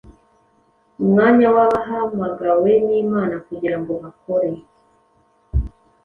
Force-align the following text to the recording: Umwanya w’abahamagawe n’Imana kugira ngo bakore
Umwanya 1.03 1.47
w’abahamagawe 1.55 2.71
n’Imana 2.87 3.35
kugira 3.45 3.75
ngo 3.81 3.91
bakore 4.01 4.49